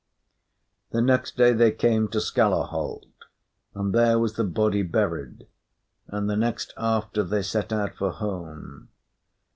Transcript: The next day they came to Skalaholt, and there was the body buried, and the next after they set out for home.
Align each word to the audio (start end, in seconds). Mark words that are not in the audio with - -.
The 0.89 1.01
next 1.03 1.37
day 1.37 1.53
they 1.53 1.71
came 1.71 2.07
to 2.07 2.17
Skalaholt, 2.17 3.05
and 3.75 3.93
there 3.93 4.17
was 4.17 4.33
the 4.33 4.43
body 4.43 4.81
buried, 4.81 5.45
and 6.07 6.27
the 6.27 6.35
next 6.35 6.73
after 6.75 7.23
they 7.23 7.43
set 7.43 7.71
out 7.71 7.93
for 7.97 8.09
home. 8.09 8.89